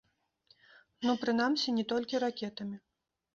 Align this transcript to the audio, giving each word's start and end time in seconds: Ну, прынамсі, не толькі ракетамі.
Ну, 1.07 1.11
прынамсі, 1.23 1.75
не 1.81 1.85
толькі 1.93 2.23
ракетамі. 2.25 2.77